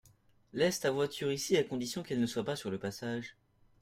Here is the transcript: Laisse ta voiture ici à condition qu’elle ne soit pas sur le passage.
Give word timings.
Laisse 0.53 0.79
ta 0.81 0.89
voiture 0.89 1.31
ici 1.31 1.55
à 1.57 1.63
condition 1.63 2.01
qu’elle 2.01 2.19
ne 2.19 2.25
soit 2.25 2.43
pas 2.43 2.55
sur 2.55 2.71
le 2.71 2.79
passage. 2.79 3.35